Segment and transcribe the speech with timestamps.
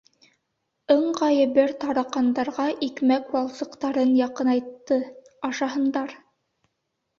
[0.93, 5.01] Ыңғайы бер тараҡандарға икмәк валсыҡтарын яҡынайтты:
[5.53, 6.19] ашаһындар.